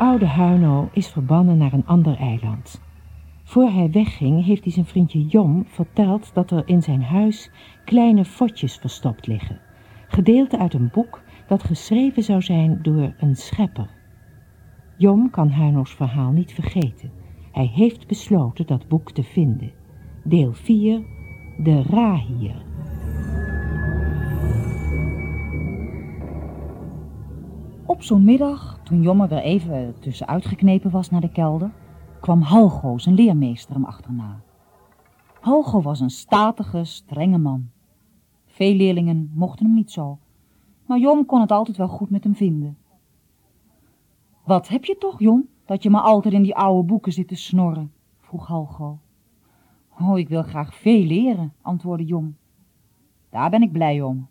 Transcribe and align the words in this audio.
oude 0.00 0.26
Huino 0.26 0.88
is 0.92 1.08
verbannen 1.08 1.56
naar 1.58 1.72
een 1.72 1.86
ander 1.86 2.16
eiland. 2.16 2.80
Voor 3.44 3.70
hij 3.70 3.90
wegging 3.90 4.44
heeft 4.44 4.64
hij 4.64 4.72
zijn 4.72 4.86
vriendje 4.86 5.26
Jom 5.26 5.64
verteld 5.66 6.34
dat 6.34 6.50
er 6.50 6.62
in 6.68 6.82
zijn 6.82 7.02
huis 7.02 7.50
kleine 7.84 8.24
fotjes 8.24 8.76
verstopt 8.76 9.26
liggen. 9.26 9.60
Gedeelte 10.08 10.58
uit 10.58 10.74
een 10.74 10.90
boek 10.92 11.22
dat 11.46 11.62
geschreven 11.62 12.22
zou 12.22 12.42
zijn 12.42 12.78
door 12.82 13.14
een 13.18 13.36
schepper. 13.36 13.90
Jom 14.96 15.30
kan 15.30 15.50
Huino's 15.50 15.94
verhaal 15.94 16.30
niet 16.30 16.52
vergeten. 16.52 17.10
Hij 17.52 17.70
heeft 17.74 18.06
besloten 18.06 18.66
dat 18.66 18.88
boek 18.88 19.12
te 19.12 19.22
vinden. 19.22 19.72
Deel 20.24 20.52
4, 20.52 21.02
de 21.58 21.82
Rahier. 21.82 22.69
Op 28.00 28.06
zo'n 28.06 28.24
middag, 28.24 28.78
toen 28.82 29.02
Jom 29.02 29.20
er 29.20 29.28
weer 29.28 29.38
even 29.38 29.94
tussenuit 29.98 30.46
geknepen 30.46 30.90
was 30.90 31.10
naar 31.10 31.20
de 31.20 31.32
kelder, 31.32 31.70
kwam 32.20 32.40
Halgo, 32.40 32.98
zijn 32.98 33.14
leermeester, 33.14 33.74
hem 33.74 33.84
achterna. 33.84 34.40
Halgo 35.40 35.82
was 35.82 36.00
een 36.00 36.10
statige, 36.10 36.84
strenge 36.84 37.38
man. 37.38 37.70
Veel 38.46 38.74
leerlingen 38.74 39.30
mochten 39.34 39.66
hem 39.66 39.74
niet 39.74 39.90
zo, 39.90 40.18
maar 40.86 40.98
Jom 40.98 41.26
kon 41.26 41.40
het 41.40 41.50
altijd 41.52 41.76
wel 41.76 41.88
goed 41.88 42.10
met 42.10 42.24
hem 42.24 42.34
vinden. 42.34 42.76
Wat 44.44 44.68
heb 44.68 44.84
je 44.84 44.96
toch, 44.98 45.18
Jom, 45.18 45.48
dat 45.64 45.82
je 45.82 45.90
maar 45.90 46.02
altijd 46.02 46.34
in 46.34 46.42
die 46.42 46.56
oude 46.56 46.88
boeken 46.88 47.12
zit 47.12 47.28
te 47.28 47.34
snorren? 47.34 47.92
vroeg 48.20 48.46
Halgo. 48.46 48.98
Oh, 50.00 50.18
ik 50.18 50.28
wil 50.28 50.42
graag 50.42 50.74
veel 50.74 51.04
leren, 51.04 51.52
antwoordde 51.62 52.06
Jom. 52.06 52.36
Daar 53.30 53.50
ben 53.50 53.62
ik 53.62 53.72
blij 53.72 54.02
om. 54.02 54.28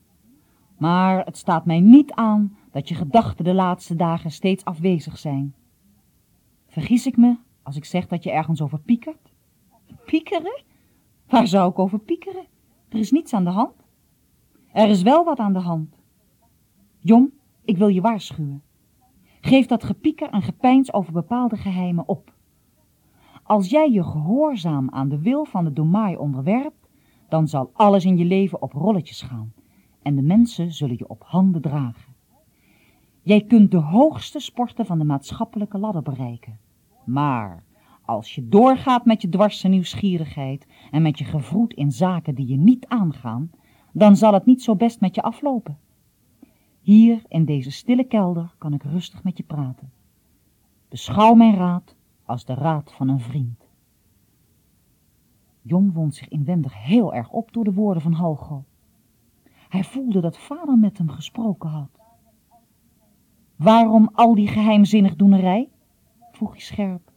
Maar 0.80 1.26
het 1.26 1.38
staat 1.38 1.66
mij 1.66 1.80
niet 1.80 2.12
aan 2.12 2.58
dat 2.72 2.90
je 2.90 2.96
gedachten 2.96 3.44
de 3.44 3.54
laatste 3.54 3.96
dagen 3.96 4.32
steeds 4.32 4.66
afwezig 4.66 5.18
zijn. 5.18 5.56
Vergis 6.68 7.06
ik 7.06 7.18
me 7.18 7.38
als 7.64 7.76
ik 7.76 7.86
zeg 7.86 8.08
dat 8.08 8.24
je 8.24 8.32
ergens 8.32 8.62
over 8.62 8.80
piekert? 8.80 9.34
Piekeren? 10.06 10.64
Waar 11.28 11.48
zou 11.48 11.72
ik 11.72 11.80
over 11.80 12.00
piekeren? 12.00 12.46
Er 12.90 13.00
is 13.00 13.12
niets 13.12 13.34
aan 13.34 13.44
de 13.44 13.50
hand. 13.50 13.76
Er 14.72 14.90
is 14.90 15.02
wel 15.02 15.24
wat 15.24 15.38
aan 15.38 15.54
de 15.54 15.60
hand. 15.60 15.96
Jong, 17.00 17.34
ik 17.64 17.78
wil 17.78 17.88
je 17.88 18.02
waarschuwen. 18.02 18.64
Geef 19.42 19.66
dat 19.66 19.84
gepieker 19.84 20.30
en 20.30 20.42
gepeins 20.42 20.94
over 20.94 21.14
bepaalde 21.14 21.58
geheimen 21.58 22.08
op. 22.08 22.34
Als 23.44 23.70
jij 23.70 23.92
je 23.92 24.04
gehoorzaam 24.04 24.90
aan 24.90 25.10
de 25.10 25.20
wil 25.20 25.46
van 25.46 25.64
de 25.64 25.74
domaai 25.74 26.18
onderwerpt, 26.18 26.88
dan 27.30 27.48
zal 27.48 27.70
alles 27.74 28.06
in 28.06 28.18
je 28.18 28.26
leven 28.26 28.62
op 28.62 28.74
rolletjes 28.74 29.22
gaan 29.22 29.54
en 30.10 30.16
de 30.16 30.22
mensen 30.22 30.74
zullen 30.74 30.96
je 30.98 31.08
op 31.08 31.24
handen 31.26 31.62
dragen. 31.62 32.14
Jij 33.22 33.42
kunt 33.42 33.72
de 33.72 33.78
hoogste 33.78 34.40
sporten 34.40 34.86
van 34.86 34.98
de 34.98 35.04
maatschappelijke 35.04 35.78
ladder 35.78 36.02
bereiken. 36.02 36.60
Maar 37.06 37.64
als 38.06 38.36
je 38.36 38.48
doorgaat 38.48 39.06
met 39.06 39.22
je 39.22 39.30
dwarse 39.30 39.68
nieuwsgierigheid 39.68 40.68
en 40.92 41.02
met 41.02 41.18
je 41.18 41.26
gevroed 41.26 41.74
in 41.74 41.92
zaken 41.92 42.36
die 42.36 42.48
je 42.48 42.58
niet 42.58 42.88
aangaan, 42.88 43.52
dan 43.94 44.16
zal 44.16 44.34
het 44.34 44.46
niet 44.46 44.64
zo 44.64 44.76
best 44.76 45.00
met 45.00 45.16
je 45.16 45.22
aflopen. 45.22 45.78
Hier 46.82 47.24
in 47.28 47.46
deze 47.46 47.72
stille 47.72 48.04
kelder 48.04 48.56
kan 48.58 48.74
ik 48.74 48.84
rustig 48.84 49.24
met 49.24 49.38
je 49.38 49.44
praten. 49.44 49.92
Beschouw 50.88 51.34
mijn 51.34 51.56
raad 51.56 51.96
als 52.26 52.46
de 52.46 52.54
raad 52.54 52.94
van 52.94 53.10
een 53.10 53.20
vriend. 53.20 53.68
Jon 55.62 55.92
wond 55.92 56.16
zich 56.16 56.28
inwendig 56.28 56.84
heel 56.84 57.14
erg 57.14 57.30
op 57.30 57.54
door 57.54 57.64
de 57.64 57.74
woorden 57.74 58.02
van 58.02 58.14
Halgo. 58.14 58.64
Hij 59.70 59.84
voelde 59.84 60.22
dat 60.22 60.38
vader 60.38 60.78
met 60.78 60.98
hem 60.98 61.10
gesproken 61.10 61.70
had. 61.70 61.90
Waarom 63.56 64.10
al 64.14 64.36
die 64.36 64.48
geheimzinnig 64.48 65.16
doenerij? 65.16 65.70
vroeg 66.32 66.52
hij 66.52 66.60
scherp. 66.60 67.12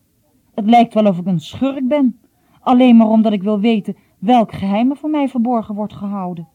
Het 0.54 0.66
lijkt 0.66 0.94
wel 0.94 1.06
of 1.06 1.18
ik 1.18 1.26
een 1.26 1.40
schurk 1.40 1.88
ben, 1.88 2.20
alleen 2.60 2.96
maar 2.96 3.06
omdat 3.06 3.32
ik 3.32 3.42
wil 3.42 3.60
weten 3.60 3.96
welk 4.18 4.52
geheim 4.52 4.90
er 4.90 4.96
voor 4.96 5.10
mij 5.10 5.28
verborgen 5.28 5.74
wordt 5.74 5.92
gehouden. 5.92 6.48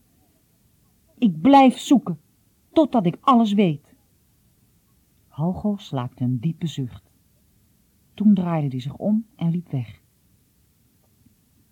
Ik 1.18 1.42
blijf 1.42 1.78
zoeken, 1.78 2.20
totdat 2.74 3.06
ik 3.06 3.18
alles 3.22 3.54
weet. 3.54 3.96
Halgo 5.28 5.76
slaakte 5.78 6.24
een 6.24 6.40
diepe 6.40 6.68
zucht. 6.68 7.12
Toen 8.14 8.34
draaide 8.34 8.68
hij 8.68 8.80
zich 8.80 8.96
om 8.96 9.26
en 9.36 9.52
liep 9.52 9.72
weg. 9.72 10.02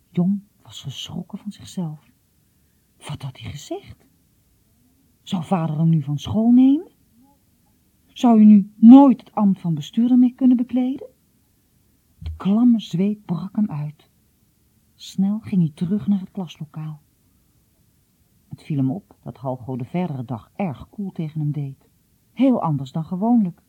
Jong 0.09 0.41
was 0.61 0.81
geschrokken 0.81 1.37
van 1.37 1.51
zichzelf. 1.51 2.09
Wat 3.07 3.21
had 3.21 3.39
hij 3.39 3.51
gezegd? 3.51 4.04
Zou 5.25 5.43
vader 5.43 5.77
hem 5.77 5.89
nu 5.89 6.01
van 6.01 6.17
school 6.17 6.51
nemen? 6.51 6.91
Zou 8.07 8.39
u 8.39 8.45
nu 8.45 8.71
nooit 8.75 9.19
het 9.19 9.31
ambt 9.31 9.59
van 9.59 9.73
bestuurder 9.73 10.17
meer 10.17 10.33
kunnen 10.33 10.57
bekleden? 10.57 11.07
Het 12.23 12.35
klamme 12.37 12.79
zweet 12.79 13.25
brak 13.25 13.55
hem 13.55 13.71
uit. 13.71 14.09
Snel 14.95 15.39
ging 15.39 15.61
hij 15.61 15.71
terug 15.73 16.07
naar 16.07 16.19
het 16.19 16.31
klaslokaal. 16.31 17.01
Het 18.47 18.63
viel 18.63 18.77
hem 18.77 18.91
op 18.91 19.15
dat 19.23 19.37
Halgo 19.37 19.75
de 19.75 19.85
verdere 19.85 20.25
dag 20.25 20.51
erg 20.55 20.89
koel 20.89 21.11
tegen 21.11 21.39
hem 21.39 21.51
deed. 21.51 21.89
Heel 22.33 22.61
anders 22.61 22.91
dan 22.91 23.05
gewoonlijk. 23.05 23.61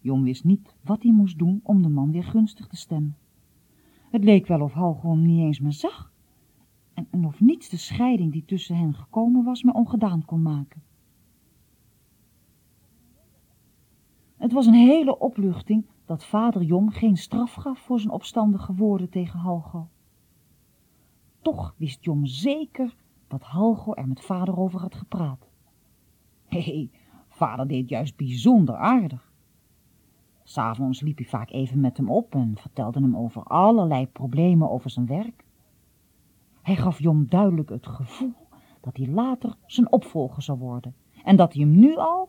Jon 0.00 0.22
wist 0.22 0.44
niet 0.44 0.74
wat 0.80 1.02
hij 1.02 1.12
moest 1.12 1.38
doen 1.38 1.60
om 1.62 1.82
de 1.82 1.88
man 1.88 2.10
weer 2.10 2.24
gunstig 2.24 2.66
te 2.66 2.76
stemmen. 2.76 3.16
Het 4.10 4.24
leek 4.24 4.46
wel 4.46 4.60
of 4.60 4.72
Halgo 4.72 5.10
hem 5.10 5.26
niet 5.26 5.40
eens 5.40 5.60
meer 5.60 5.72
zag 5.72 6.12
en, 6.94 7.26
of 7.26 7.40
niets 7.40 7.68
de 7.68 7.76
scheiding 7.76 8.32
die 8.32 8.44
tussen 8.44 8.76
hen 8.76 8.94
gekomen 8.94 9.44
was 9.44 9.62
me 9.62 9.72
ongedaan 9.72 10.24
kon 10.24 10.42
maken. 10.42 10.82
Het 14.36 14.52
was 14.52 14.66
een 14.66 14.74
hele 14.74 15.18
opluchting 15.18 15.86
dat 16.04 16.24
vader 16.24 16.62
Jon 16.62 16.92
geen 16.92 17.16
straf 17.16 17.52
gaf 17.52 17.78
voor 17.78 18.00
zijn 18.00 18.12
opstandige 18.12 18.74
woorden 18.74 19.10
tegen 19.10 19.38
Halgo. 19.38 19.88
Toch 21.42 21.74
wist 21.76 22.04
Jon 22.04 22.26
zeker 22.26 22.94
dat 23.28 23.42
Halgo 23.42 23.94
er 23.94 24.08
met 24.08 24.20
vader 24.20 24.58
over 24.58 24.80
had 24.80 24.94
gepraat. 24.94 25.48
Hé, 26.44 26.60
hey, 26.60 26.90
vader 27.28 27.66
deed 27.68 27.88
juist 27.88 28.16
bijzonder 28.16 28.76
aardig. 28.76 29.32
S'avonds 30.42 31.00
liep 31.00 31.16
hij 31.16 31.26
vaak 31.26 31.50
even 31.50 31.80
met 31.80 31.96
hem 31.96 32.10
op 32.10 32.34
en 32.34 32.56
vertelde 32.56 33.00
hem 33.00 33.16
over 33.16 33.42
allerlei 33.42 34.06
problemen 34.06 34.70
over 34.70 34.90
zijn 34.90 35.06
werk. 35.06 35.43
Hij 36.64 36.76
gaf 36.76 36.98
Jon 36.98 37.26
duidelijk 37.28 37.68
het 37.68 37.86
gevoel 37.86 38.32
dat 38.80 38.96
hij 38.96 39.06
later 39.06 39.56
zijn 39.66 39.92
opvolger 39.92 40.42
zou 40.42 40.58
worden 40.58 40.94
en 41.24 41.36
dat 41.36 41.52
hij 41.52 41.62
hem 41.62 41.78
nu 41.78 41.96
al 41.96 42.28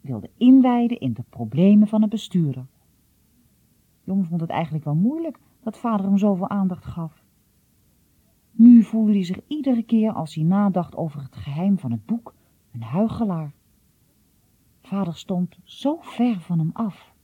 wilde 0.00 0.30
inwijden 0.36 1.00
in 1.00 1.12
de 1.12 1.24
problemen 1.30 1.88
van 1.88 2.02
een 2.02 2.08
bestuurder. 2.08 2.66
Jon 4.04 4.24
vond 4.24 4.40
het 4.40 4.50
eigenlijk 4.50 4.84
wel 4.84 4.94
moeilijk 4.94 5.38
dat 5.62 5.78
vader 5.78 6.06
hem 6.06 6.18
zoveel 6.18 6.48
aandacht 6.48 6.84
gaf. 6.84 7.24
Nu 8.50 8.82
voelde 8.82 9.12
hij 9.12 9.24
zich 9.24 9.40
iedere 9.46 9.82
keer 9.82 10.12
als 10.12 10.34
hij 10.34 10.44
nadacht 10.44 10.96
over 10.96 11.22
het 11.22 11.36
geheim 11.36 11.78
van 11.78 11.90
het 11.90 12.06
boek 12.06 12.34
een 12.72 12.82
huigelaar. 12.82 13.52
Vader 14.80 15.14
stond 15.14 15.58
zo 15.64 15.98
ver 16.00 16.40
van 16.40 16.58
hem 16.58 16.70
af. 16.72 17.14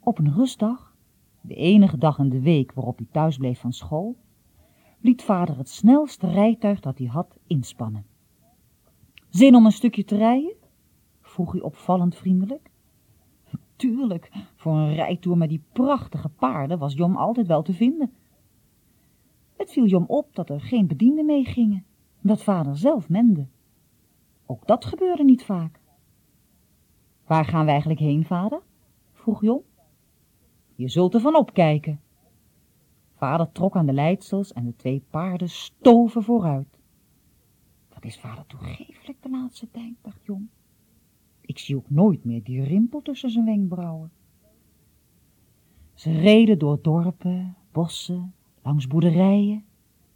Op 0.00 0.18
een 0.18 0.32
rustdag, 0.34 0.94
de 1.40 1.54
enige 1.54 1.98
dag 1.98 2.18
in 2.18 2.28
de 2.28 2.40
week 2.40 2.72
waarop 2.72 2.96
hij 2.96 3.06
thuis 3.10 3.36
bleef 3.36 3.60
van 3.60 3.72
school, 3.72 4.16
liet 5.02 5.22
vader 5.22 5.56
het 5.56 5.68
snelste 5.68 6.30
rijtuig 6.30 6.80
dat 6.80 6.98
hij 6.98 7.06
had 7.06 7.36
inspannen. 7.46 8.06
Zin 9.28 9.54
om 9.54 9.64
een 9.64 9.72
stukje 9.72 10.04
te 10.04 10.16
rijden? 10.16 10.54
vroeg 11.20 11.52
hij 11.52 11.60
opvallend 11.60 12.16
vriendelijk. 12.16 12.70
Tuurlijk, 13.76 14.30
voor 14.56 14.72
een 14.76 14.94
rijtoer 14.94 15.36
met 15.36 15.48
die 15.48 15.64
prachtige 15.72 16.28
paarden 16.28 16.78
was 16.78 16.94
Jom 16.94 17.16
altijd 17.16 17.46
wel 17.46 17.62
te 17.62 17.72
vinden. 17.72 18.12
Het 19.56 19.72
viel 19.72 19.86
Jom 19.86 20.04
op 20.06 20.34
dat 20.34 20.50
er 20.50 20.60
geen 20.60 20.86
bedienden 20.86 21.26
meegingen, 21.26 21.84
dat 22.20 22.42
vader 22.42 22.76
zelf 22.76 23.08
mende. 23.08 23.46
Ook 24.46 24.66
dat 24.66 24.84
gebeurde 24.84 25.24
niet 25.24 25.44
vaak. 25.44 25.80
Waar 27.26 27.44
gaan 27.44 27.64
we 27.64 27.70
eigenlijk 27.70 28.00
heen, 28.00 28.24
vader? 28.24 28.60
vroeg 29.12 29.42
Jom. 29.42 29.62
Je 30.74 30.88
zult 30.88 31.14
ervan 31.14 31.36
opkijken. 31.36 32.00
Vader 33.22 33.52
trok 33.52 33.76
aan 33.76 33.86
de 33.86 33.92
leidsels 33.92 34.52
en 34.52 34.64
de 34.64 34.76
twee 34.76 35.04
paarden 35.10 35.48
stoven 35.48 36.22
vooruit. 36.22 36.78
Wat 37.94 38.04
is 38.04 38.18
vader 38.18 38.46
toegeeflijk 38.46 39.22
de 39.22 39.30
laatste 39.30 39.70
tijd, 39.70 39.94
dacht 40.00 40.24
Jong. 40.24 40.48
Ik 41.40 41.58
zie 41.58 41.76
ook 41.76 41.90
nooit 41.90 42.24
meer 42.24 42.42
die 42.42 42.64
rimpel 42.64 43.02
tussen 43.02 43.30
zijn 43.30 43.44
wenkbrauwen. 43.44 44.10
Ze 45.94 46.12
reden 46.12 46.58
door 46.58 46.78
dorpen, 46.82 47.56
bossen, 47.72 48.34
langs 48.62 48.86
boerderijen. 48.86 49.64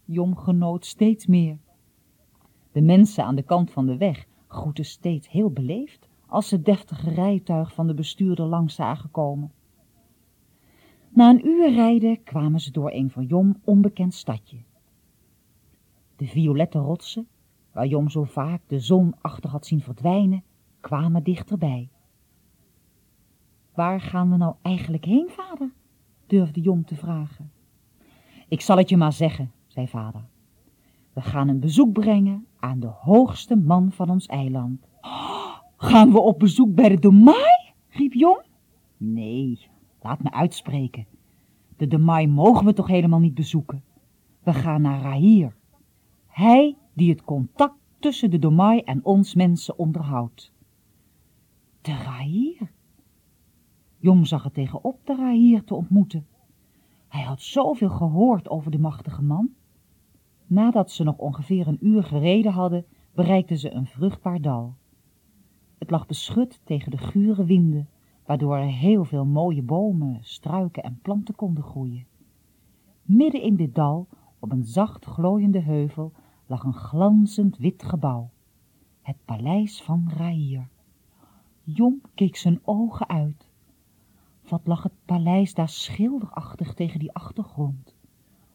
Jom 0.04 0.36
genoot 0.36 0.86
steeds 0.86 1.26
meer. 1.26 1.58
De 2.72 2.80
mensen 2.80 3.24
aan 3.24 3.36
de 3.36 3.42
kant 3.42 3.70
van 3.70 3.86
de 3.86 3.96
weg 3.96 4.26
groetten 4.46 4.84
steeds 4.84 5.30
heel 5.30 5.50
beleefd 5.50 6.08
als 6.26 6.48
ze 6.48 6.62
deftige 6.62 7.10
rijtuig 7.10 7.74
van 7.74 7.86
de 7.86 7.94
bestuurder 7.94 8.46
langs 8.46 8.74
zagen 8.74 9.10
komen. 9.10 9.52
Na 11.16 11.30
een 11.30 11.46
uur 11.46 11.72
rijden 11.72 12.22
kwamen 12.22 12.60
ze 12.60 12.70
door 12.70 12.92
een 12.92 13.10
voor 13.10 13.22
Jom 13.22 13.56
onbekend 13.64 14.14
stadje. 14.14 14.56
De 16.16 16.26
violette 16.26 16.78
rotsen 16.78 17.28
waar 17.72 17.86
Jom 17.86 18.08
zo 18.08 18.24
vaak 18.24 18.60
de 18.66 18.80
zon 18.80 19.14
achter 19.20 19.50
had 19.50 19.66
zien 19.66 19.80
verdwijnen, 19.80 20.44
kwamen 20.80 21.22
dichterbij. 21.22 21.88
Waar 23.74 24.00
gaan 24.00 24.30
we 24.30 24.36
nou 24.36 24.54
eigenlijk 24.62 25.04
heen, 25.04 25.28
vader? 25.28 25.72
durfde 26.26 26.60
Jom 26.60 26.84
te 26.84 26.96
vragen. 26.96 27.50
Ik 28.48 28.60
zal 28.60 28.76
het 28.76 28.88
je 28.88 28.96
maar 28.96 29.12
zeggen, 29.12 29.52
zei 29.66 29.88
vader. 29.88 30.24
We 31.12 31.20
gaan 31.20 31.48
een 31.48 31.60
bezoek 31.60 31.92
brengen 31.92 32.46
aan 32.58 32.80
de 32.80 32.90
hoogste 33.00 33.56
man 33.56 33.92
van 33.92 34.10
ons 34.10 34.26
eiland. 34.26 34.86
gaan 35.76 36.12
we 36.12 36.18
op 36.18 36.38
bezoek 36.38 36.74
bij 36.74 36.88
de 36.88 36.98
Domai? 36.98 37.74
riep 37.88 38.12
Jom. 38.12 38.42
Nee, 38.96 39.68
laat 40.06 40.22
me 40.22 40.32
uitspreken. 40.32 41.06
De 41.76 41.86
Domai 41.86 42.26
mogen 42.26 42.64
we 42.64 42.72
toch 42.72 42.86
helemaal 42.86 43.18
niet 43.18 43.34
bezoeken. 43.34 43.82
We 44.42 44.52
gaan 44.52 44.82
naar 44.82 45.00
Rahir. 45.00 45.56
Hij 46.26 46.76
die 46.92 47.10
het 47.10 47.22
contact 47.22 47.78
tussen 47.98 48.30
de 48.30 48.38
Domai 48.38 48.80
en 48.80 49.04
ons 49.04 49.34
mensen 49.34 49.78
onderhoudt. 49.78 50.52
De 51.80 51.92
Rahir? 51.92 52.70
Jom 53.98 54.24
zag 54.24 54.44
er 54.44 54.50
tegenop 54.52 55.00
de 55.04 55.14
Rahir 55.14 55.64
te 55.64 55.74
ontmoeten. 55.74 56.26
Hij 57.08 57.22
had 57.22 57.40
zoveel 57.40 57.90
gehoord 57.90 58.48
over 58.48 58.70
de 58.70 58.78
machtige 58.78 59.22
man. 59.22 59.50
Nadat 60.46 60.90
ze 60.90 61.04
nog 61.04 61.18
ongeveer 61.18 61.66
een 61.66 61.86
uur 61.86 62.02
gereden 62.02 62.52
hadden, 62.52 62.86
bereikten 63.14 63.58
ze 63.58 63.70
een 63.70 63.86
vruchtbaar 63.86 64.40
dal. 64.40 64.74
Het 65.78 65.90
lag 65.90 66.06
beschut 66.06 66.60
tegen 66.64 66.90
de 66.90 66.98
gure 66.98 67.44
winden, 67.44 67.88
waardoor 68.26 68.56
er 68.56 68.68
heel 68.68 69.04
veel 69.04 69.24
mooie 69.24 69.62
bomen, 69.62 70.18
struiken 70.20 70.82
en 70.82 70.98
planten 71.02 71.34
konden 71.34 71.64
groeien. 71.64 72.06
Midden 73.02 73.42
in 73.42 73.56
dit 73.56 73.74
dal, 73.74 74.08
op 74.38 74.52
een 74.52 74.64
zacht 74.64 75.04
glooiende 75.04 75.60
heuvel, 75.60 76.12
lag 76.46 76.64
een 76.64 76.74
glanzend 76.74 77.56
wit 77.56 77.82
gebouw. 77.82 78.30
Het 79.02 79.16
paleis 79.24 79.82
van 79.82 80.10
Raïr. 80.16 80.68
Jom 81.62 82.00
keek 82.14 82.36
zijn 82.36 82.60
ogen 82.64 83.08
uit. 83.08 83.48
Wat 84.48 84.60
lag 84.64 84.82
het 84.82 85.04
paleis 85.04 85.54
daar 85.54 85.68
schilderachtig 85.68 86.74
tegen 86.74 86.98
die 86.98 87.12
achtergrond. 87.12 87.94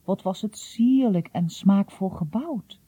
Wat 0.03 0.21
was 0.21 0.41
het 0.41 0.57
sierlijk 0.57 1.29
en 1.31 1.49
smaakvol 1.49 2.09
gebouwd. 2.09 2.79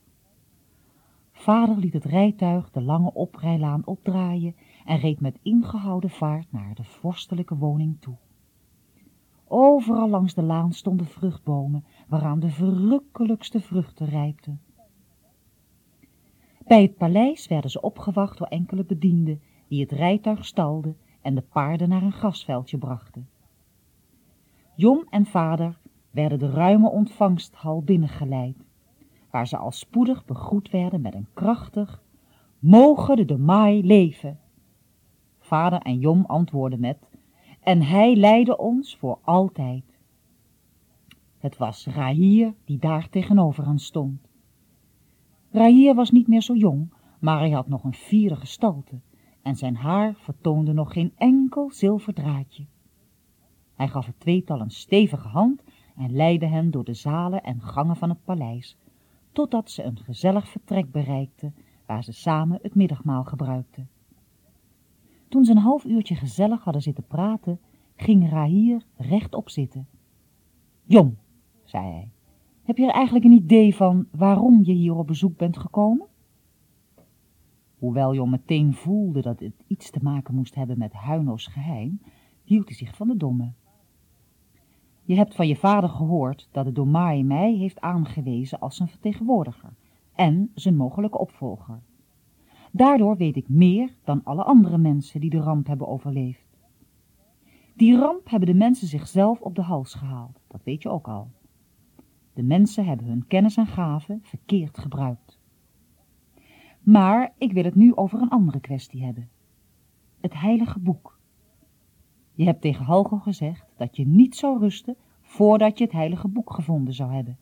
Vader 1.31 1.77
liet 1.77 1.93
het 1.93 2.05
rijtuig 2.05 2.71
de 2.71 2.81
lange 2.81 3.13
oprijlaan 3.13 3.85
opdraaien 3.85 4.55
en 4.85 4.97
reed 4.97 5.19
met 5.19 5.39
ingehouden 5.41 6.09
vaart 6.09 6.51
naar 6.51 6.75
de 6.75 6.83
vorstelijke 6.83 7.55
woning 7.55 7.97
toe. 7.99 8.15
Overal 9.47 10.09
langs 10.09 10.33
de 10.33 10.43
laan 10.43 10.73
stonden 10.73 11.07
vruchtbomen, 11.07 11.85
waaraan 12.07 12.39
de 12.39 12.49
verrukkelijkste 12.49 13.59
vruchten 13.59 14.07
rijpten. 14.07 14.61
Bij 16.67 16.81
het 16.81 16.97
paleis 16.97 17.47
werden 17.47 17.71
ze 17.71 17.81
opgewacht 17.81 18.37
door 18.37 18.47
enkele 18.47 18.83
bedienden, 18.83 19.41
die 19.67 19.81
het 19.81 19.91
rijtuig 19.91 20.45
stalden 20.45 20.97
en 21.21 21.35
de 21.35 21.41
paarden 21.41 21.89
naar 21.89 22.01
een 22.01 22.11
grasveldje 22.11 22.77
brachten. 22.77 23.27
Jom 24.75 25.05
en 25.09 25.25
vader 25.25 25.79
werden 26.11 26.39
de 26.39 26.49
ruime 26.49 26.89
ontvangsthal 26.89 27.81
binnengeleid, 27.81 28.57
waar 29.31 29.47
ze 29.47 29.57
al 29.57 29.71
spoedig 29.71 30.25
begroet 30.25 30.69
werden 30.69 31.01
met 31.01 31.13
een 31.13 31.27
krachtig, 31.33 32.03
mogen 32.59 33.15
de 33.15 33.25
Domaai 33.25 33.85
leven. 33.85 34.39
Vader 35.43 35.79
en 35.79 35.99
Jom 35.99 36.25
antwoordden 36.25 36.79
met, 36.79 37.09
en 37.59 37.81
hij 37.81 38.15
leidde 38.15 38.57
ons 38.57 38.97
voor 38.97 39.19
altijd. 39.23 39.83
Het 41.37 41.57
was 41.57 41.87
Rahir 41.87 42.53
die 42.65 42.77
daar 42.77 43.09
tegenover 43.09 43.65
hen 43.65 43.79
stond. 43.79 44.27
Rahir 45.51 45.95
was 45.95 46.11
niet 46.11 46.27
meer 46.27 46.41
zo 46.41 46.55
jong, 46.55 46.93
maar 47.19 47.39
hij 47.39 47.49
had 47.49 47.67
nog 47.67 47.83
een 47.83 47.93
fiere 47.93 48.35
gestalte 48.35 49.01
en 49.41 49.55
zijn 49.55 49.75
haar 49.75 50.13
vertoonde 50.15 50.73
nog 50.73 50.93
geen 50.93 51.13
enkel 51.15 51.71
zilverdraadje. 51.71 52.65
Hij 53.73 53.87
gaf 53.87 54.05
het 54.05 54.19
tweetal 54.19 54.61
een 54.61 54.71
stevige 54.71 55.27
hand 55.27 55.63
en 55.95 56.11
leidde 56.15 56.47
hen 56.47 56.71
door 56.71 56.83
de 56.83 56.93
zalen 56.93 57.43
en 57.43 57.61
gangen 57.61 57.95
van 57.95 58.09
het 58.09 58.23
paleis, 58.23 58.77
totdat 59.31 59.71
ze 59.71 59.83
een 59.83 59.97
gezellig 59.97 60.47
vertrek 60.49 60.91
bereikten, 60.91 61.55
waar 61.85 62.03
ze 62.03 62.11
samen 62.11 62.59
het 62.61 62.75
middagmaal 62.75 63.23
gebruikten. 63.23 63.89
Toen 65.33 65.45
ze 65.45 65.51
een 65.51 65.57
half 65.57 65.85
uurtje 65.85 66.15
gezellig 66.15 66.63
hadden 66.63 66.81
zitten 66.81 67.07
praten, 67.07 67.59
ging 67.95 68.29
Rahir 68.29 68.81
rechtop 68.95 69.49
zitten. 69.49 69.87
Jong, 70.83 71.15
zei 71.63 71.85
hij, 71.85 72.11
heb 72.63 72.77
je 72.77 72.85
er 72.85 72.93
eigenlijk 72.93 73.25
een 73.25 73.31
idee 73.31 73.75
van 73.75 74.07
waarom 74.11 74.63
je 74.63 74.73
hier 74.73 74.95
op 74.95 75.07
bezoek 75.07 75.37
bent 75.37 75.57
gekomen? 75.57 76.07
Hoewel 77.77 78.13
Jon 78.13 78.29
meteen 78.29 78.73
voelde 78.73 79.21
dat 79.21 79.39
het 79.39 79.63
iets 79.67 79.89
te 79.89 79.99
maken 80.01 80.35
moest 80.35 80.55
hebben 80.55 80.77
met 80.77 80.93
Huino's 80.93 81.47
geheim, 81.47 82.01
hield 82.43 82.67
hij 82.67 82.77
zich 82.77 82.95
van 82.95 83.07
de 83.07 83.17
domme. 83.17 83.51
Je 85.03 85.15
hebt 85.15 85.35
van 85.35 85.47
je 85.47 85.55
vader 85.55 85.89
gehoord 85.89 86.49
dat 86.51 86.65
de 86.65 86.71
Domai 86.71 87.23
mij 87.23 87.53
heeft 87.53 87.81
aangewezen 87.81 88.59
als 88.59 88.75
zijn 88.75 88.89
vertegenwoordiger 88.89 89.73
en 90.15 90.51
zijn 90.53 90.75
mogelijke 90.75 91.17
opvolger. 91.17 91.81
Daardoor 92.75 93.17
weet 93.17 93.35
ik 93.35 93.49
meer 93.49 93.95
dan 94.03 94.23
alle 94.23 94.43
andere 94.43 94.77
mensen 94.77 95.19
die 95.19 95.29
de 95.29 95.39
ramp 95.39 95.67
hebben 95.67 95.87
overleefd. 95.87 96.57
Die 97.73 97.97
ramp 97.97 98.29
hebben 98.29 98.49
de 98.49 98.55
mensen 98.55 98.87
zichzelf 98.87 99.41
op 99.41 99.55
de 99.55 99.61
hals 99.61 99.93
gehaald, 99.93 100.39
dat 100.47 100.63
weet 100.63 100.81
je 100.81 100.89
ook 100.89 101.07
al. 101.07 101.31
De 102.33 102.43
mensen 102.43 102.85
hebben 102.85 103.05
hun 103.07 103.27
kennis 103.27 103.57
en 103.57 103.67
gaven 103.67 104.19
verkeerd 104.23 104.77
gebruikt. 104.77 105.39
Maar 106.81 107.33
ik 107.37 107.51
wil 107.51 107.63
het 107.63 107.75
nu 107.75 107.95
over 107.95 108.21
een 108.21 108.29
andere 108.29 108.59
kwestie 108.59 109.03
hebben. 109.03 109.29
Het 110.21 110.33
heilige 110.33 110.79
boek. 110.79 111.19
Je 112.33 112.43
hebt 112.43 112.61
tegen 112.61 112.85
Halgo 112.85 113.17
gezegd 113.17 113.65
dat 113.77 113.95
je 113.95 114.07
niet 114.07 114.35
zou 114.35 114.59
rusten 114.59 114.95
voordat 115.21 115.77
je 115.77 115.83
het 115.83 115.93
heilige 115.93 116.27
boek 116.27 116.53
gevonden 116.53 116.93
zou 116.93 117.13
hebben. 117.13 117.37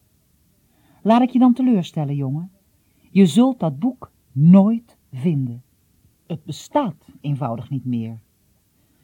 Laat 1.01 1.21
ik 1.21 1.29
je 1.29 1.39
dan 1.39 1.53
teleurstellen, 1.53 2.15
jongen. 2.15 2.51
Je 3.11 3.25
zult 3.25 3.59
dat 3.59 3.79
boek 3.79 4.11
nooit 4.31 4.99
vinden. 5.11 5.63
Het 6.27 6.43
bestaat 6.43 7.07
eenvoudig 7.21 7.69
niet 7.69 7.85
meer. 7.85 8.19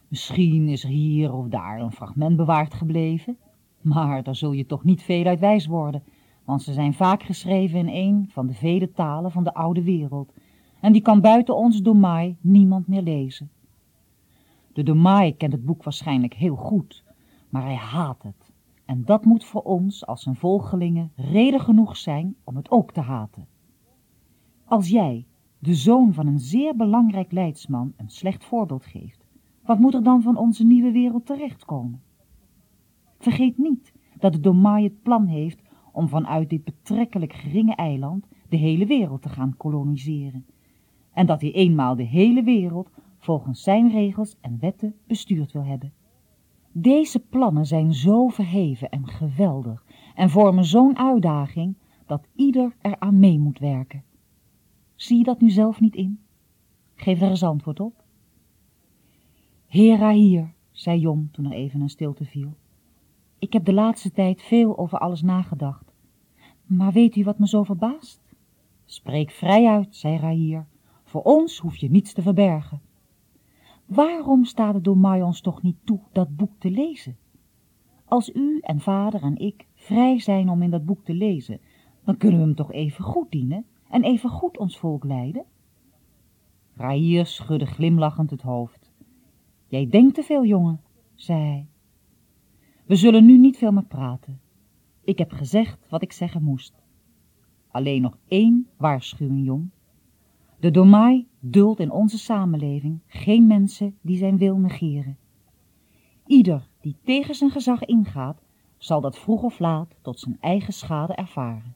Misschien 0.07 0.67
is 0.67 0.83
er 0.83 0.89
hier 0.89 1.33
of 1.33 1.47
daar 1.47 1.79
een 1.79 1.91
fragment 1.91 2.35
bewaard 2.35 2.73
gebleven, 2.73 3.37
maar 3.81 4.23
daar 4.23 4.35
zul 4.35 4.51
je 4.51 4.65
toch 4.65 4.83
niet 4.83 5.01
veel 5.01 5.25
uit 5.25 5.39
wijs 5.39 5.65
worden, 5.65 6.03
want 6.43 6.61
ze 6.61 6.73
zijn 6.73 6.93
vaak 6.93 7.23
geschreven 7.23 7.79
in 7.79 7.87
een 7.87 8.29
van 8.29 8.47
de 8.47 8.53
vele 8.53 8.91
talen 8.91 9.31
van 9.31 9.43
de 9.43 9.53
oude 9.53 9.83
wereld, 9.83 10.33
en 10.81 10.91
die 10.91 11.01
kan 11.01 11.21
buiten 11.21 11.55
ons 11.55 11.81
Domai 11.81 12.37
niemand 12.41 12.87
meer 12.87 13.01
lezen. 13.01 13.51
De 14.73 14.83
Domai 14.83 15.35
kent 15.37 15.51
het 15.53 15.65
boek 15.65 15.83
waarschijnlijk 15.83 16.33
heel 16.33 16.55
goed, 16.55 17.03
maar 17.49 17.63
hij 17.63 17.75
haat 17.75 18.23
het, 18.23 18.51
en 18.85 19.05
dat 19.05 19.25
moet 19.25 19.45
voor 19.45 19.61
ons 19.61 20.05
als 20.05 20.21
zijn 20.21 20.35
volgelingen 20.35 21.11
reden 21.15 21.59
genoeg 21.59 21.97
zijn 21.97 22.35
om 22.43 22.55
het 22.55 22.71
ook 22.71 22.91
te 22.91 23.01
haten. 23.01 23.47
Als 24.65 24.89
jij, 24.89 25.25
de 25.67 25.75
zoon 25.75 26.13
van 26.13 26.27
een 26.27 26.39
zeer 26.39 26.75
belangrijk 26.75 27.31
leidsman, 27.31 27.93
een 27.97 28.09
slecht 28.09 28.45
voorbeeld 28.45 28.85
geeft, 28.85 29.25
wat 29.65 29.79
moet 29.79 29.93
er 29.93 30.03
dan 30.03 30.21
van 30.21 30.37
onze 30.37 30.65
nieuwe 30.65 30.91
wereld 30.91 31.25
terechtkomen? 31.25 32.01
Vergeet 33.19 33.57
niet 33.57 33.93
dat 34.19 34.33
de 34.33 34.39
Domai 34.39 34.83
het 34.83 35.01
plan 35.01 35.25
heeft 35.25 35.61
om 35.91 36.07
vanuit 36.07 36.49
dit 36.49 36.63
betrekkelijk 36.63 37.33
geringe 37.33 37.75
eiland 37.75 38.27
de 38.49 38.57
hele 38.57 38.85
wereld 38.85 39.21
te 39.21 39.29
gaan 39.29 39.57
koloniseren. 39.57 40.45
En 41.13 41.25
dat 41.25 41.41
hij 41.41 41.51
eenmaal 41.51 41.95
de 41.95 42.03
hele 42.03 42.43
wereld 42.43 42.89
volgens 43.17 43.63
zijn 43.63 43.91
regels 43.91 44.35
en 44.41 44.57
wetten 44.59 44.95
bestuurd 45.07 45.51
wil 45.51 45.63
hebben. 45.63 45.93
Deze 46.71 47.19
plannen 47.19 47.65
zijn 47.65 47.93
zo 47.93 48.27
verheven 48.27 48.89
en 48.89 49.07
geweldig 49.07 49.85
en 50.15 50.29
vormen 50.29 50.65
zo'n 50.65 50.97
uitdaging 50.97 51.75
dat 52.05 52.27
ieder 52.35 52.75
eraan 52.81 53.19
mee 53.19 53.39
moet 53.39 53.59
werken. 53.59 54.03
Zie 54.97 55.17
je 55.17 55.23
dat 55.23 55.41
nu 55.41 55.49
zelf 55.49 55.79
niet 55.79 55.95
in? 55.95 56.19
Geef 56.95 57.21
er 57.21 57.29
eens 57.29 57.43
antwoord 57.43 57.79
op. 57.79 58.03
Hera 59.65 60.11
hier, 60.11 60.53
zei 60.71 60.99
Jom 60.99 61.31
toen 61.31 61.45
er 61.45 61.51
even 61.51 61.81
een 61.81 61.89
stilte 61.89 62.25
viel. 62.25 62.53
Ik 63.39 63.53
heb 63.53 63.65
de 63.65 63.73
laatste 63.73 64.11
tijd 64.11 64.41
veel 64.41 64.77
over 64.77 64.97
alles 64.97 65.21
nagedacht. 65.21 65.93
Maar 66.65 66.91
weet 66.91 67.15
u 67.15 67.23
wat 67.23 67.39
me 67.39 67.47
zo 67.47 67.63
verbaast? 67.63 68.21
Spreek 68.85 69.31
vrij 69.31 69.67
uit, 69.67 69.95
zei 69.95 70.17
Rahir. 70.17 70.65
Voor 71.03 71.21
ons 71.21 71.59
hoef 71.59 71.75
je 71.75 71.89
niets 71.89 72.13
te 72.13 72.21
verbergen. 72.21 72.81
Waarom 73.85 74.45
staat 74.45 74.73
het 74.73 74.83
door 74.83 74.97
mij 74.97 75.21
ons 75.21 75.41
toch 75.41 75.61
niet 75.61 75.77
toe 75.83 75.99
dat 76.11 76.35
boek 76.35 76.51
te 76.57 76.71
lezen? 76.71 77.17
Als 78.05 78.33
u 78.33 78.59
en 78.59 78.79
vader 78.79 79.21
en 79.21 79.37
ik 79.37 79.67
vrij 79.73 80.19
zijn 80.19 80.49
om 80.49 80.61
in 80.61 80.69
dat 80.69 80.85
boek 80.85 81.03
te 81.03 81.13
lezen, 81.13 81.59
dan 82.03 82.17
kunnen 82.17 82.39
we 82.39 82.45
hem 82.45 82.55
toch 82.55 82.71
even 82.71 83.03
goed 83.03 83.31
dienen 83.31 83.65
en 83.89 84.03
even 84.03 84.29
goed 84.29 84.57
ons 84.57 84.77
volk 84.77 85.03
leiden? 85.03 85.45
Rahir 86.73 87.25
schudde 87.25 87.65
glimlachend 87.65 88.29
het 88.29 88.41
hoofd. 88.41 88.91
Jij 89.67 89.89
denkt 89.89 90.15
te 90.15 90.23
veel, 90.23 90.45
jongen, 90.45 90.81
zei 91.15 91.41
hij. 91.41 91.67
We 92.85 92.95
zullen 92.95 93.25
nu 93.25 93.37
niet 93.37 93.57
veel 93.57 93.71
meer 93.71 93.85
praten. 93.85 94.39
Ik 95.03 95.17
heb 95.17 95.31
gezegd 95.31 95.89
wat 95.89 96.01
ik 96.01 96.11
zeggen 96.11 96.43
moest. 96.43 96.73
Alleen 97.67 98.01
nog 98.01 98.17
één 98.27 98.67
waarschuwing, 98.77 99.45
jong. 99.45 99.69
De 100.59 100.71
Domai 100.71 101.27
duldt 101.39 101.79
in 101.79 101.91
onze 101.91 102.17
samenleving 102.17 103.01
geen 103.07 103.47
mensen 103.47 103.97
die 104.01 104.17
zijn 104.17 104.37
wil 104.37 104.57
negeren. 104.57 105.17
Ieder 106.25 106.67
die 106.81 106.95
tegen 107.03 107.35
zijn 107.35 107.51
gezag 107.51 107.85
ingaat, 107.85 108.41
zal 108.77 109.01
dat 109.01 109.19
vroeg 109.19 109.43
of 109.43 109.59
laat 109.59 109.95
tot 110.01 110.19
zijn 110.19 110.37
eigen 110.39 110.73
schade 110.73 111.13
ervaren. 111.13 111.75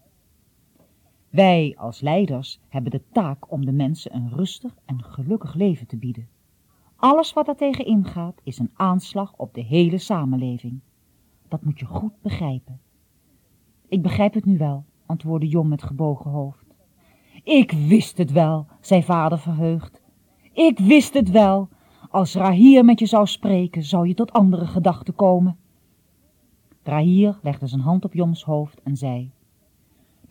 Wij 1.31 1.75
als 1.77 2.01
leiders 2.01 2.59
hebben 2.69 2.91
de 2.91 3.01
taak 3.11 3.51
om 3.51 3.65
de 3.65 3.71
mensen 3.71 4.15
een 4.15 4.29
rustig 4.29 4.75
en 4.85 5.03
gelukkig 5.03 5.53
leven 5.53 5.87
te 5.87 5.97
bieden. 5.97 6.27
Alles 6.95 7.33
wat 7.33 7.45
daartegen 7.45 7.85
ingaat 7.85 8.41
is 8.43 8.59
een 8.59 8.71
aanslag 8.73 9.33
op 9.37 9.53
de 9.53 9.63
hele 9.63 9.97
samenleving. 9.97 10.79
Dat 11.47 11.63
moet 11.63 11.79
je 11.79 11.85
goed 11.85 12.21
begrijpen. 12.21 12.79
Ik 13.87 14.01
begrijp 14.01 14.33
het 14.33 14.45
nu 14.45 14.57
wel, 14.57 14.85
antwoordde 15.05 15.47
Jon 15.47 15.67
met 15.67 15.83
gebogen 15.83 16.31
hoofd. 16.31 16.65
Ik 17.43 17.71
wist 17.71 18.17
het 18.17 18.31
wel, 18.31 18.67
zei 18.81 19.03
vader 19.03 19.39
verheugd. 19.39 20.01
Ik 20.53 20.79
wist 20.79 21.13
het 21.13 21.29
wel. 21.29 21.69
Als 22.09 22.35
Rahir 22.35 22.85
met 22.85 22.99
je 22.99 23.05
zou 23.05 23.27
spreken, 23.27 23.83
zou 23.83 24.07
je 24.07 24.13
tot 24.13 24.31
andere 24.31 24.65
gedachten 24.65 25.15
komen. 25.15 25.57
Rahir 26.83 27.39
legde 27.41 27.67
zijn 27.67 27.81
hand 27.81 28.05
op 28.05 28.13
Joms 28.13 28.43
hoofd 28.43 28.81
en 28.81 28.97
zei... 28.97 29.31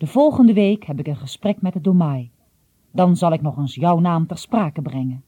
De 0.01 0.07
volgende 0.07 0.53
week 0.53 0.85
heb 0.85 0.99
ik 0.99 1.07
een 1.07 1.15
gesprek 1.15 1.61
met 1.61 1.73
de 1.73 1.81
Domai. 1.81 2.31
Dan 2.91 3.15
zal 3.15 3.31
ik 3.31 3.41
nog 3.41 3.57
eens 3.57 3.75
jouw 3.75 3.99
naam 3.99 4.27
ter 4.27 4.37
sprake 4.37 4.81
brengen. 4.81 5.23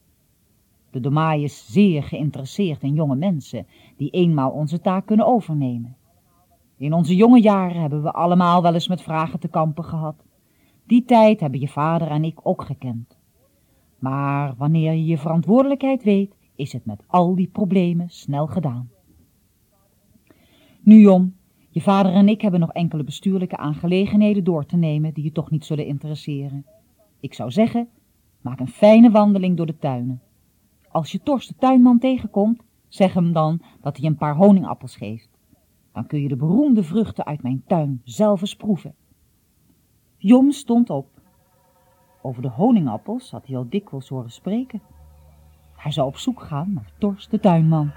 De 0.92 1.00
Domai 1.00 1.44
is 1.44 1.72
zeer 1.72 2.04
geïnteresseerd 2.04 2.82
in 2.84 2.94
jonge 2.94 3.16
mensen 3.16 3.68
die 3.98 4.10
eenmaal 4.10 4.52
onze 4.52 4.82
taak 4.82 5.06
kunnen 5.06 5.26
overnemen. 5.26 5.96
In 6.78 6.94
onze 6.94 7.16
jonge 7.16 7.42
jaren 7.42 7.82
hebben 7.82 8.04
we 8.04 8.12
allemaal 8.12 8.62
wel 8.62 8.74
eens 8.74 8.88
met 8.88 9.02
vragen 9.02 9.40
te 9.40 9.48
kampen 9.48 9.84
gehad. 9.84 10.16
Die 10.88 11.06
tijd 11.06 11.40
hebben 11.40 11.60
je 11.60 11.68
vader 11.68 12.08
en 12.08 12.24
ik 12.24 12.40
ook 12.44 12.62
gekend. 12.62 13.18
Maar 14.00 14.56
wanneer 14.58 14.94
je 14.94 15.06
je 15.06 15.18
verantwoordelijkheid 15.18 16.04
weet, 16.04 16.36
is 16.56 16.74
het 16.74 16.86
met 16.86 17.04
al 17.08 17.36
die 17.36 17.48
problemen 17.48 18.10
snel 18.10 18.48
gedaan. 18.48 18.90
Nu 20.82 21.00
Jom, 21.00 21.36
je 21.74 21.82
vader 21.82 22.14
en 22.14 22.30
ik 22.30 22.42
hebben 22.42 22.60
nog 22.60 22.72
enkele 22.72 23.04
bestuurlijke 23.04 23.58
aangelegenheden 23.58 24.44
door 24.44 24.66
te 24.66 24.78
nemen 24.78 25.14
die 25.14 25.24
je 25.24 25.32
toch 25.32 25.50
niet 25.50 25.66
zullen 25.66 25.86
interesseren. 25.86 26.66
Ik 27.20 27.34
zou 27.34 27.52
zeggen, 27.52 27.88
maak 28.42 28.60
een 28.60 28.68
fijne 28.68 29.12
wandeling 29.12 29.58
door 29.58 29.66
de 29.66 29.78
tuinen. 29.78 30.22
Als 30.92 31.12
je 31.12 31.24
Torst 31.24 31.48
de 31.48 31.56
tuinman 31.56 32.00
tegenkomt, 32.00 32.62
zeg 32.88 33.14
hem 33.14 33.32
dan 33.32 33.62
dat 33.82 33.98
hij 33.98 34.06
een 34.06 34.18
paar 34.18 34.36
honingappels 34.36 34.96
geeft. 34.96 35.30
Dan 35.92 36.08
kun 36.08 36.22
je 36.22 36.28
de 36.28 36.36
beroemde 36.36 36.84
vruchten 36.84 37.26
uit 37.26 37.44
mijn 37.44 37.64
tuin 37.68 38.02
zelf 38.04 38.42
eens 38.42 38.56
proeven. 38.56 38.96
Jom 40.18 40.52
stond 40.52 40.90
op. 40.90 41.22
Over 42.22 42.42
de 42.42 42.50
honingappels 42.50 43.32
had 43.32 43.48
hij 43.48 43.58
al 43.58 43.70
dikwijls 43.70 44.10
horen 44.10 44.32
spreken. 44.32 44.82
Hij 45.76 45.92
zou 45.92 46.08
op 46.08 46.18
zoek 46.18 46.42
gaan 46.42 46.74
naar 46.74 46.92
Torst 46.98 47.32
de 47.32 47.40
tuinman. 47.40 47.92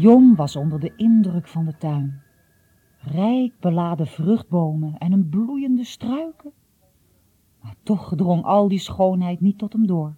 Jom 0.00 0.34
was 0.34 0.56
onder 0.56 0.80
de 0.80 0.92
indruk 0.96 1.48
van 1.48 1.64
de 1.64 1.76
tuin. 1.76 2.22
Rijk 2.98 3.52
beladen 3.60 4.06
vruchtbomen 4.06 4.98
en 4.98 5.12
een 5.12 5.28
bloeiende 5.28 5.84
struiken. 5.84 6.52
Maar 7.62 7.74
toch 7.82 8.12
drong 8.16 8.44
al 8.44 8.68
die 8.68 8.78
schoonheid 8.78 9.40
niet 9.40 9.58
tot 9.58 9.72
hem 9.72 9.86
door. 9.86 10.14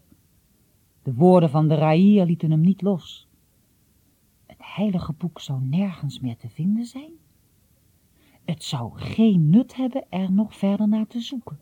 De 1.02 1.14
woorden 1.14 1.50
van 1.50 1.68
de 1.68 1.74
Raïer 1.74 2.26
lieten 2.26 2.50
hem 2.50 2.60
niet 2.60 2.82
los. 2.82 3.28
Het 4.46 4.58
heilige 4.58 5.12
boek 5.12 5.40
zou 5.40 5.60
nergens 5.62 6.20
meer 6.20 6.36
te 6.36 6.48
vinden 6.48 6.84
zijn. 6.84 7.12
Het 8.44 8.62
zou 8.62 8.92
geen 8.94 9.50
nut 9.50 9.76
hebben 9.76 10.04
er 10.08 10.32
nog 10.32 10.56
verder 10.56 10.88
naar 10.88 11.06
te 11.06 11.20
zoeken. 11.20 11.58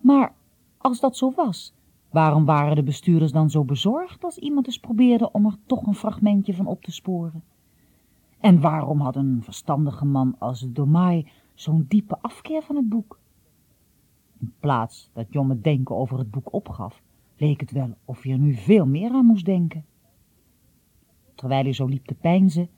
Maar 0.00 0.34
als 0.78 1.00
dat 1.00 1.16
zo 1.16 1.32
was, 1.36 1.74
waarom 2.10 2.44
waren 2.44 2.76
de 2.76 2.82
bestuurders 2.82 3.32
dan 3.32 3.50
zo 3.50 3.64
bezorgd 3.64 4.24
als 4.24 4.38
iemand 4.38 4.66
eens 4.66 4.78
probeerde 4.78 5.32
om 5.32 5.46
er 5.46 5.56
toch 5.66 5.86
een 5.86 5.94
fragmentje 5.94 6.54
van 6.54 6.66
op 6.66 6.82
te 6.82 6.92
sporen? 6.92 7.42
En 8.40 8.60
waarom 8.60 9.00
had 9.00 9.16
een 9.16 9.42
verstandige 9.42 10.04
man 10.04 10.34
als 10.38 10.66
Domai 10.68 11.28
zo'n 11.54 11.84
diepe 11.88 12.18
afkeer 12.20 12.62
van 12.62 12.76
het 12.76 12.88
boek? 12.88 13.18
In 14.40 14.52
plaats 14.60 15.10
dat 15.12 15.26
John 15.30 15.48
het 15.48 15.64
denken 15.64 15.96
over 15.96 16.18
het 16.18 16.30
boek 16.30 16.52
opgaf, 16.52 17.02
leek 17.36 17.60
het 17.60 17.70
wel 17.70 17.94
of 18.04 18.22
hij 18.22 18.32
er 18.32 18.38
nu 18.38 18.54
veel 18.54 18.86
meer 18.86 19.10
aan 19.10 19.26
moest 19.26 19.44
denken. 19.44 19.84
Terwijl 21.34 21.62
hij 21.62 21.72
zo 21.72 21.86
liep 21.86 22.06
te 22.06 22.14
peinzen, 22.14 22.68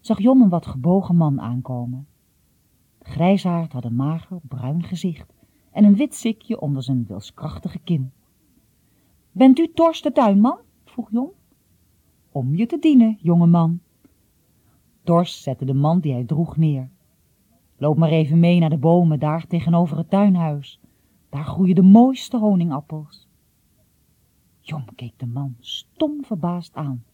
zag 0.00 0.18
Jon 0.18 0.40
een 0.40 0.48
wat 0.48 0.66
gebogen 0.66 1.16
man 1.16 1.40
aankomen. 1.40 2.06
De 2.98 3.10
grijsaard 3.10 3.72
had 3.72 3.84
een 3.84 3.96
mager, 3.96 4.40
bruin 4.48 4.82
gezicht 4.82 5.34
en 5.70 5.84
een 5.84 5.96
wit 5.96 6.14
zikje 6.14 6.60
onder 6.60 6.82
zijn 6.82 7.04
wilskrachtige 7.06 7.78
kin. 7.78 8.12
Bent 9.36 9.58
u 9.58 9.72
Torst 9.72 10.02
de 10.02 10.12
tuinman? 10.12 10.58
vroeg 10.84 11.10
Jon. 11.10 11.32
Om 12.32 12.54
je 12.54 12.66
te 12.66 12.78
dienen, 12.78 13.18
jonge 13.20 13.46
man. 13.46 13.80
Torst 15.02 15.42
zette 15.42 15.64
de 15.64 15.74
mand 15.74 16.02
die 16.02 16.12
hij 16.12 16.24
droeg 16.24 16.56
neer. 16.56 16.90
Loop 17.76 17.96
maar 17.96 18.10
even 18.10 18.40
mee 18.40 18.58
naar 18.58 18.70
de 18.70 18.78
bomen 18.78 19.18
daar 19.18 19.46
tegenover 19.46 19.96
het 19.96 20.10
tuinhuis. 20.10 20.80
Daar 21.28 21.44
groeien 21.44 21.74
de 21.74 21.82
mooiste 21.82 22.38
honingappels. 22.38 23.28
Jon 24.60 24.84
keek 24.94 25.18
de 25.18 25.26
man 25.26 25.56
stom 25.60 26.24
verbaasd 26.24 26.74
aan. 26.74 27.04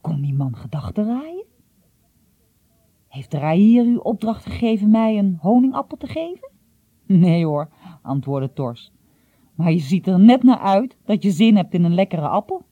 Kon 0.00 0.20
die 0.20 0.34
man 0.34 0.56
gedachten 0.56 1.06
raaien? 1.06 1.46
Heeft 3.08 3.30
de 3.30 3.38
raaier 3.38 3.84
u 3.84 3.96
opdracht 3.96 4.44
gegeven 4.44 4.90
mij 4.90 5.18
een 5.18 5.38
honingappel 5.40 5.96
te 5.96 6.06
geven? 6.06 6.50
Nee 7.06 7.44
hoor, 7.44 7.68
antwoordde 8.02 8.52
Tors. 8.52 8.92
Maar 9.54 9.72
je 9.72 9.78
ziet 9.78 10.06
er 10.06 10.20
net 10.20 10.42
naar 10.42 10.58
uit 10.58 10.96
dat 11.04 11.22
je 11.22 11.30
zin 11.30 11.56
hebt 11.56 11.74
in 11.74 11.84
een 11.84 11.94
lekkere 11.94 12.28
appel. 12.28 12.64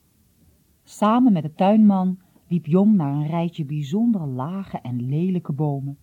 Samen 0.84 1.32
met 1.32 1.42
de 1.42 1.54
tuinman 1.54 2.18
liep 2.48 2.66
Jong 2.66 2.94
naar 2.94 3.14
een 3.14 3.26
rijtje 3.26 3.64
bijzonder 3.64 4.26
lage 4.26 4.78
en 4.78 5.08
lelijke 5.08 5.52
bomen. 5.52 5.98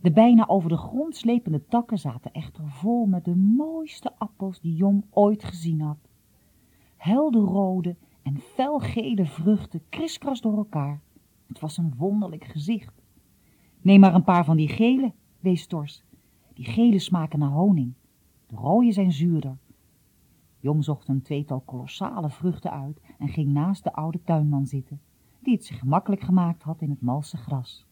De 0.00 0.12
bijna 0.12 0.48
over 0.48 0.68
de 0.68 0.76
grond 0.76 1.16
slepende 1.16 1.66
takken 1.66 1.98
zaten 1.98 2.32
echter 2.32 2.68
vol 2.68 3.06
met 3.06 3.24
de 3.24 3.34
mooiste 3.34 4.12
appels 4.18 4.60
die 4.60 4.74
Jong 4.74 5.04
ooit 5.10 5.44
gezien 5.44 5.80
had. 5.80 5.98
Helderrode 6.96 7.96
en 8.22 8.38
felgele 8.38 9.26
vruchten 9.26 9.82
kriskras 9.88 10.40
door 10.40 10.56
elkaar. 10.56 11.02
Het 11.46 11.60
was 11.60 11.76
een 11.76 11.94
wonderlijk 11.96 12.44
gezicht. 12.44 13.02
Neem 13.80 14.00
maar 14.00 14.14
een 14.14 14.24
paar 14.24 14.44
van 14.44 14.56
die 14.56 14.68
gele, 14.68 15.12
wees 15.40 15.66
Tors. 15.66 16.04
Die 16.54 16.64
gele 16.64 16.98
smaken 16.98 17.38
naar 17.38 17.50
honing. 17.50 17.94
De 18.46 18.56
rode 18.56 18.92
zijn 18.92 19.12
zuurder. 19.12 19.58
Jong 20.64 20.84
zocht 20.84 21.08
een 21.08 21.22
tweetal 21.22 21.60
kolossale 21.60 22.30
vruchten 22.30 22.70
uit 22.70 23.00
en 23.18 23.28
ging 23.28 23.52
naast 23.52 23.84
de 23.84 23.92
oude 23.92 24.22
tuinman 24.22 24.66
zitten, 24.66 25.00
die 25.40 25.54
het 25.54 25.64
zich 25.64 25.78
gemakkelijk 25.78 26.22
gemaakt 26.22 26.62
had 26.62 26.80
in 26.80 26.90
het 26.90 27.00
malse 27.00 27.36
gras. 27.36 27.86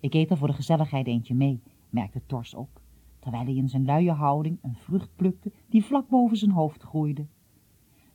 Ik 0.00 0.14
eet 0.14 0.30
er 0.30 0.36
voor 0.36 0.48
de 0.48 0.54
gezelligheid 0.54 1.06
eentje 1.06 1.34
mee, 1.34 1.62
merkte 1.90 2.22
Tors 2.26 2.54
op, 2.54 2.80
terwijl 3.18 3.44
hij 3.44 3.54
in 3.54 3.68
zijn 3.68 3.84
luie 3.84 4.10
houding 4.10 4.58
een 4.62 4.74
vrucht 4.74 5.10
plukte 5.16 5.52
die 5.68 5.84
vlak 5.84 6.08
boven 6.08 6.36
zijn 6.36 6.50
hoofd 6.50 6.82
groeide. 6.82 7.26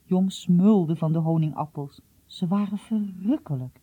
Jong 0.03 0.31
smulde 0.31 0.95
van 0.95 1.13
de 1.13 1.19
honingappels. 1.19 2.01
Ze 2.25 2.47
waren 2.47 2.77
verrukkelijk. 2.77 3.81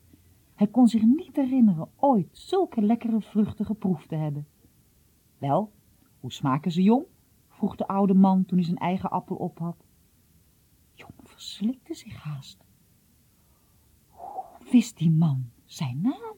Hij 0.54 0.66
kon 0.66 0.88
zich 0.88 1.02
niet 1.02 1.37
herinneren 1.37 1.88
ooit 1.97 2.28
zulke 2.33 2.83
lekkere 2.83 3.21
vruchten 3.21 3.64
geproefd 3.64 4.09
te 4.09 4.16
hebben. 4.16 4.47
Wel, 5.38 5.73
hoe 6.21 6.33
smaken 6.33 6.73
ze, 6.73 6.83
Jong? 6.83 7.04
Vroeg 7.59 7.77
de 7.77 7.87
oude 7.87 8.15
man 8.15 8.45
toen 8.45 8.59
hij 8.59 8.67
zijn 8.67 8.79
eigen 8.79 9.11
appel 9.11 9.37
op 9.37 9.59
had. 9.59 9.85
Jong 10.95 11.12
verslikte 11.23 11.95
zich 11.95 12.17
haast. 12.17 12.65
Hoe 14.09 14.71
wist 14.71 14.99
die 14.99 15.11
man 15.11 15.50
zijn 15.65 16.00
naam? 16.00 16.38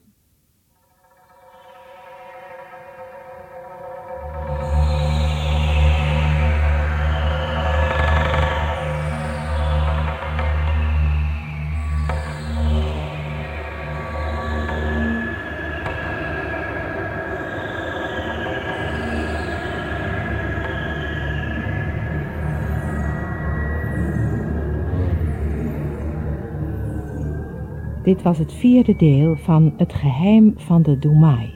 Dit 28.11 28.21
was 28.21 28.37
het 28.37 28.53
vierde 28.53 28.95
deel 28.95 29.35
van 29.35 29.73
Het 29.77 29.93
geheim 29.93 30.53
van 30.55 30.81
de 30.81 30.99
Doemai. 30.99 31.53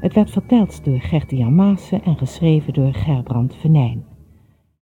Het 0.00 0.14
werd 0.14 0.30
verteld 0.30 0.84
door 0.84 1.00
Gertie 1.00 1.44
Maassen 1.44 2.04
en 2.04 2.16
geschreven 2.16 2.72
door 2.72 2.94
Gerbrand 2.94 3.54
Venijn. 3.54 4.07